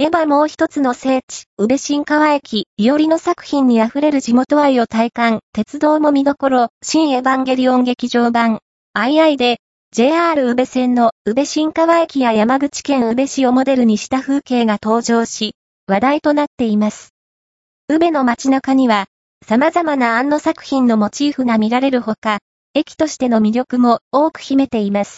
[0.00, 8.60] エヴァもう一つの聖地、宇部新川駅、いおりの作品に溢れる地元愛を体感、鉄道も見どころ、新エヴァンゲリオン劇場版、
[8.96, 9.58] II で、
[9.90, 15.56] JR 宇部線の宇部新川駅や山口県宇部市をモデルにした風景が登場し、
[15.88, 17.12] 話題となっています。
[17.88, 19.06] 宇部の街中には、
[19.44, 22.38] 様々な安野作品のモチーフが見られるほか、
[22.72, 25.16] 駅としての魅力も多く秘めています。